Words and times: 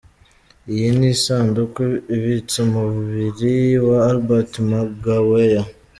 Iyi 0.71 0.87
ni 0.97 1.07
isanduku 1.15 1.81
ibitse 2.15 2.55
umubiri 2.67 3.55
wa 3.85 3.97
Albert 4.09 4.51
Mangwair. 4.69 5.65